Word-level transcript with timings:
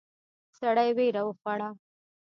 سړی 0.57 0.89
وېره 0.97 1.21
وخوړه. 1.27 1.69